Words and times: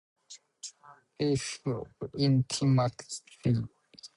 Spaces 1.13 1.59
of 1.67 1.85
Intimacy. 2.17 3.61